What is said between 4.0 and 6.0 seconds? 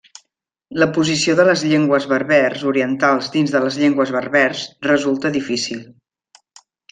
berbers resulta difícil.